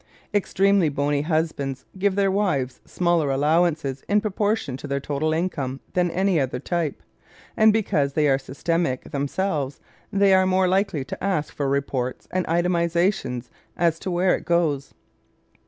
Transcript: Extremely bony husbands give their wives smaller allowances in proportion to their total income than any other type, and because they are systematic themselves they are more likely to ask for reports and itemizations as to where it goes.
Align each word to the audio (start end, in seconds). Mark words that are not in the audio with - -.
Extremely 0.33 0.89
bony 0.89 1.21
husbands 1.21 1.85
give 1.95 2.15
their 2.15 2.31
wives 2.31 2.81
smaller 2.85 3.29
allowances 3.29 4.03
in 4.09 4.19
proportion 4.19 4.75
to 4.77 4.87
their 4.87 4.99
total 4.99 5.31
income 5.31 5.79
than 5.93 6.09
any 6.09 6.39
other 6.39 6.57
type, 6.57 7.03
and 7.55 7.71
because 7.71 8.13
they 8.13 8.27
are 8.27 8.39
systematic 8.39 9.11
themselves 9.11 9.79
they 10.11 10.33
are 10.33 10.47
more 10.47 10.67
likely 10.67 11.05
to 11.05 11.23
ask 11.23 11.53
for 11.53 11.69
reports 11.69 12.27
and 12.31 12.47
itemizations 12.47 13.49
as 13.77 13.99
to 13.99 14.09
where 14.09 14.35
it 14.35 14.43
goes. 14.43 14.95